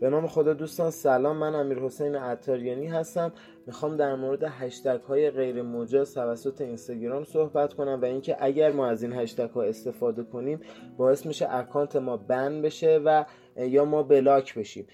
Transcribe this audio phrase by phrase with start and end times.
[0.00, 1.36] به نام خدا دوستان سلام.
[1.36, 3.32] من امیر حسین عطاریانی هستم.
[3.66, 8.86] می‌خوام در مورد هشتگ های غیر مجاز توسط اینستاگرام صحبت کنم و اینکه اگر ما
[8.86, 10.60] از این هشتگ ها استفاده کنیم
[10.96, 13.24] باعث میشه اکانت ما بند بشه و
[13.56, 14.86] یا ما بلاک بشیم.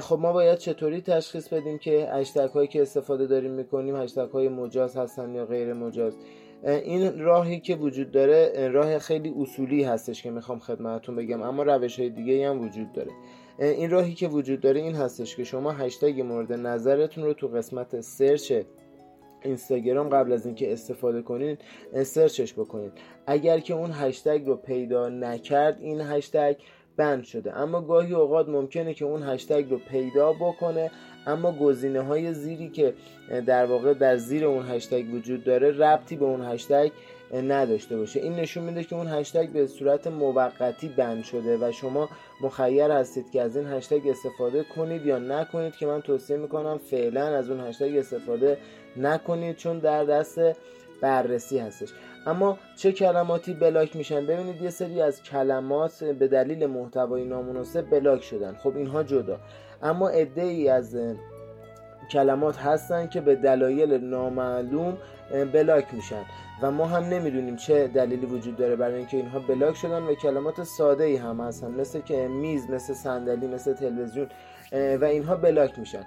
[0.00, 4.48] خب ما باید چطوری تشخیص بدیم که هشتگ هایی که استفاده داریم می‌کنیم هشتگ های
[4.48, 6.16] مجاز هستن یا غیر مجاز؟
[6.64, 11.98] این راهی که وجود داره راه خیلی اصولی هستش که می‌خوام خدمتتون بگم اما روش
[11.98, 13.10] های دیگه هم وجود داره.
[13.58, 18.00] این راهی که وجود داره این هستش که شما هشتگ مورد نظرتون رو تو قسمت
[18.00, 18.52] سرچ
[19.42, 21.58] اینستاگرام قبل از اینکه استفاده کنین
[22.02, 22.92] سرچش بکنید
[23.26, 26.56] اگر که اون هشتگ رو پیدا نکرد این هشتگ
[26.96, 27.56] بند شده.
[27.58, 30.90] اما گاهی اوقات ممکنه که اون هشتگ رو پیدا بکنه
[31.26, 32.94] اما گزینه های زیری که
[33.46, 36.90] در واقع در زیر اون هشتگ وجود داره ربطی به اون هشتگ
[37.32, 38.20] نداشته باشه.
[38.20, 42.08] این نشون میده که اون هشتگ به صورت موقتی بند شده و شما
[42.40, 47.36] مخیر هستید که از این هشتگ استفاده کنید یا نکنید که من توصیه می‌کنم فعلا
[47.36, 48.58] از اون هشتگ استفاده
[48.96, 50.38] نکنید چون در دست
[51.00, 51.88] بررسی هستش.
[52.26, 58.22] اما چه کلماتی بلاک میشن؟ ببینید یه سری از کلمات به دلیل محتوای نامناسب بلاک
[58.22, 58.54] شدن.
[58.54, 59.38] خب اینها جدا.
[59.82, 60.96] اما عده ای از
[62.10, 64.98] کلمات هستن که به دلایل نامعلوم
[65.52, 66.22] بلاک میشن.
[66.62, 70.62] و ما هم نمی‌دونیم چه دلیلی وجود داره برای اینکه اینها بلاک شدن و کلمات
[70.62, 74.26] ساده ای هم هستن مثل که میز مثل صندلی مثل تلویزیون
[74.72, 76.04] و اینها بلاک میشن.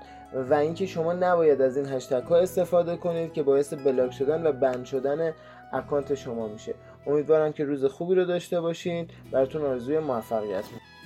[0.49, 4.51] و اینکه شما نباید از این هشتگ ها استفاده کنید که باعث بلاک شدن و
[4.51, 5.33] بند شدن
[5.73, 6.73] اکانت شما میشه.
[7.07, 9.07] امیدوارم که روز خوبی رو داشته باشین.
[9.31, 10.98] براتون آرزوی موفقیت می‌کنم.